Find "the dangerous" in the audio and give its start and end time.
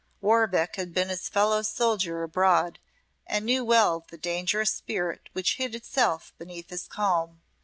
4.09-4.71